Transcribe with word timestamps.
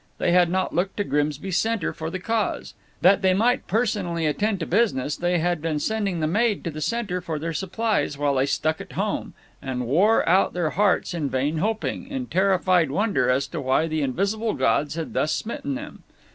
They 0.17 0.31
had 0.31 0.49
not 0.49 0.73
looked 0.73 0.97
to 0.97 1.03
Grimsby 1.03 1.51
Center 1.51 1.93
for 1.93 2.09
the 2.09 2.17
cause. 2.17 2.73
That 3.01 3.21
they 3.21 3.35
might 3.35 3.67
personally 3.67 4.25
attend 4.25 4.59
to 4.61 4.65
business 4.65 5.15
they 5.15 5.37
had 5.37 5.61
been 5.61 5.77
sending 5.77 6.21
the 6.21 6.25
maid 6.27 6.63
to 6.63 6.71
the 6.71 6.81
Center 6.81 7.21
for 7.21 7.37
their 7.37 7.53
supplies, 7.53 8.17
while 8.17 8.33
they 8.33 8.47
stuck 8.47 8.81
at 8.81 8.93
home 8.93 9.35
and 9.61 9.85
wore 9.85 10.27
out 10.27 10.53
their 10.55 10.71
hearts 10.71 11.13
in 11.13 11.29
vain 11.29 11.57
hoping, 11.59 12.07
in 12.07 12.25
terrified 12.25 12.89
wonder 12.89 13.29
as 13.29 13.45
to 13.49 13.61
why 13.61 13.85
the 13.85 14.01
invisible 14.01 14.55
gods 14.55 14.95
had 14.95 15.13
thus 15.13 15.31
smitten 15.33 15.75
them. 15.75 16.01